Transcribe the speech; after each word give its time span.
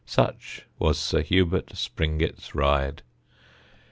Such 0.03 0.65
was 0.79 0.97
Sir 0.97 1.23
Herbert 1.23 1.73
Springett's 1.77 2.55
ride. 2.55 3.03